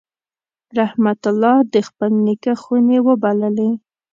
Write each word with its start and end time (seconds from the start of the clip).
رحمت 0.77 1.21
الله 1.31 1.55
د 1.73 1.75
خپل 1.87 2.11
نیکه 2.25 2.53
خونې 2.61 2.99
وبللې. 3.07 3.71